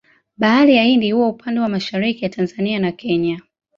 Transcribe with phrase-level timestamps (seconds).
[0.37, 3.41] Bahari Hindi huwa upande mwa mashariki ya Tanzania na Kenya.